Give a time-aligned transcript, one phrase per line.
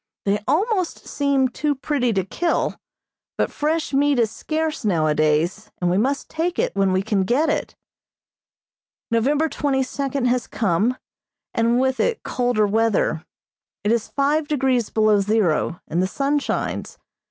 [0.25, 2.79] They almost seem too pretty to kill,
[3.37, 7.49] but fresh meat is scarce nowadays, and we must take it when we can get
[7.51, 7.75] it.
[9.11, 10.97] November twenty second has come,
[11.53, 13.23] and with it colder weather.
[13.83, 16.97] It is five degrees below zero, and the sun shines.